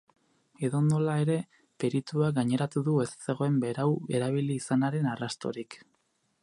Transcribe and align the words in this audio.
Edonola 0.67 1.17
ere, 1.25 1.35
perituak 1.83 2.33
gaineratu 2.39 2.83
du 2.89 2.97
ez 3.05 3.09
zegoen 3.29 3.61
berau 3.67 3.89
erabili 4.21 4.61
izanaren 4.63 5.11
arrastorik. 5.13 5.81